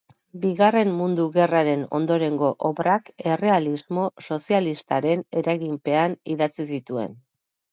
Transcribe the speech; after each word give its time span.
Bigarren 0.43 0.93
Mundu 1.01 1.25
Gerraren 1.35 1.83
ondorengo 1.97 2.49
obrak 2.69 3.11
errealismo 3.35 4.07
sozialistaren 4.31 5.23
eraginpean 5.43 6.17
idatzi 6.37 6.67
zituen. 6.75 7.15